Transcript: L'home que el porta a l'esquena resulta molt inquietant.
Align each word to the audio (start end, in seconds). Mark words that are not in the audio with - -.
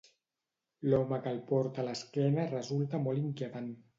L'home 0.93 1.19
que 1.25 1.33
el 1.33 1.37
porta 1.51 1.83
a 1.83 1.85
l'esquena 1.89 2.47
resulta 2.57 3.03
molt 3.09 3.23
inquietant. 3.27 3.71